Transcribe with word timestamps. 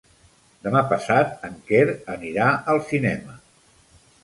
Demà 0.67 0.81
passat 0.93 1.45
en 1.51 1.59
Quer 1.69 1.85
anirà 2.15 2.49
al 2.75 2.83
cinema. 2.91 3.39